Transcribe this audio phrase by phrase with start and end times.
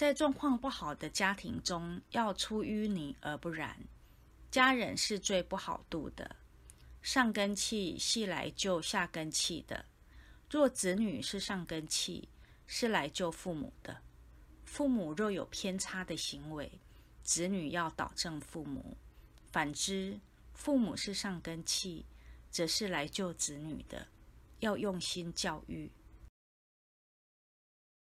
[0.00, 3.76] 在状况不好的家庭中，要出淤泥而不染。
[4.50, 6.36] 家人是最不好度的，
[7.02, 9.84] 上根气系来救下根气的。
[10.48, 12.26] 若子女是上根气，
[12.66, 13.94] 是来救父母的。
[14.64, 16.80] 父母若有偏差的行为，
[17.22, 18.96] 子女要导正父母；
[19.52, 20.18] 反之，
[20.54, 22.06] 父母是上根气，
[22.50, 24.08] 则是来救子女的，
[24.60, 25.90] 要用心教育。